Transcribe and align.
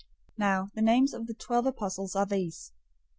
010:002 0.31 0.39
Now 0.39 0.69
the 0.73 0.81
names 0.81 1.13
of 1.13 1.27
the 1.27 1.35
twelve 1.35 1.67
apostles 1.67 2.15
are 2.15 2.25
these. 2.25 2.71